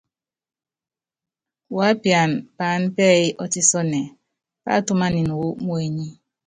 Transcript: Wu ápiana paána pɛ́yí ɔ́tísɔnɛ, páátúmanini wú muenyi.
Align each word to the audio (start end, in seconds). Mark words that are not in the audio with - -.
Wu 1.73 1.79
ápiana 1.89 2.35
paána 2.57 2.87
pɛ́yí 2.97 3.35
ɔ́tísɔnɛ, 3.43 4.01
páátúmanini 4.63 5.33
wú 5.39 5.47
muenyi. 5.65 6.07